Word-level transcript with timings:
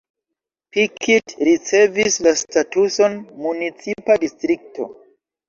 Pikit 0.77 1.27
ricevis 1.47 2.17
la 2.29 2.33
statuson 2.41 3.19
municipa 3.45 4.19
distrikto. 4.27 4.91